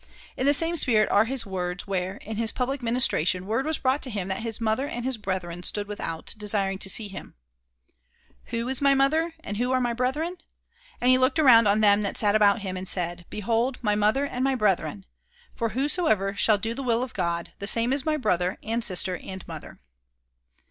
[0.35, 4.01] In the same spirit are his words where, in his public ministration, word was brought
[4.01, 7.35] to him that his mother and his brethren stood without, desiring to see him:
[8.45, 10.37] "Who is my mother, and who are my brethren?
[10.99, 14.25] And he looked around on them that sat about him, and said, Behold my mother
[14.25, 15.05] and my brethren.
[15.53, 19.17] For whosoever shall do the will of God, the same is my brother and sister
[19.21, 19.77] and mother."